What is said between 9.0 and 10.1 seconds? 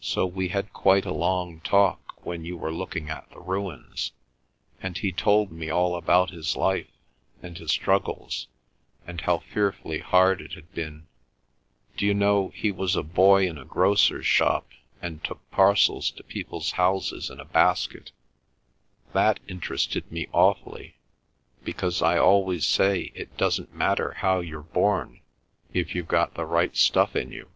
and how fearfully